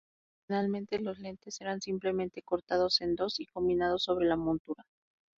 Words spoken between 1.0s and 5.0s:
lentes eran simplemente cortados en dos y combinados sobre la montura.